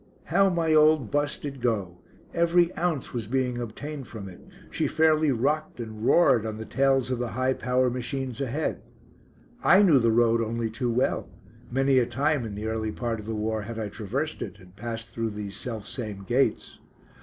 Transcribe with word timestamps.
How 0.23 0.49
my 0.49 0.73
old 0.73 1.11
"bus" 1.11 1.37
did 1.37 1.61
go; 1.61 1.99
every 2.33 2.75
ounce 2.75 3.13
was 3.13 3.27
being 3.27 3.59
obtained 3.59 4.07
from 4.07 4.27
it; 4.27 4.41
she 4.71 4.87
fairly 4.87 5.31
rocked 5.31 5.79
and 5.79 6.03
roared 6.03 6.43
on 6.43 6.57
the 6.57 6.65
tails 6.65 7.11
of 7.11 7.19
the 7.19 7.27
high 7.37 7.53
power 7.53 7.87
machines 7.87 8.41
ahead. 8.41 8.81
I 9.63 9.83
knew 9.83 9.99
the 9.99 10.09
road 10.09 10.41
only 10.41 10.71
too 10.71 10.89
well; 10.89 11.29
many 11.69 11.99
a 11.99 12.07
time 12.07 12.45
in 12.45 12.55
the 12.55 12.65
early 12.65 12.91
part 12.91 13.19
of 13.19 13.27
the 13.27 13.35
war 13.35 13.61
had 13.61 13.77
I 13.77 13.89
traversed 13.89 14.41
it, 14.41 14.57
and 14.57 14.75
passed 14.75 15.11
through 15.11 15.29
these 15.29 15.55
self 15.55 15.85
same 15.87 16.23
gates. 16.23 16.79